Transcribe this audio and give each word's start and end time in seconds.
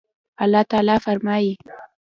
الله 0.41 0.61
تعالى 0.63 0.99
فرمايي 0.99 1.57